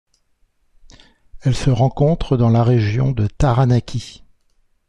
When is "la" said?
2.49-2.63